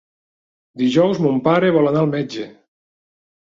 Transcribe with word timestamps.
Dijous 0.83 1.19
mon 1.27 1.37
pare 1.49 1.71
vol 1.77 1.91
anar 1.93 2.03
al 2.07 2.11
metge. 2.17 2.51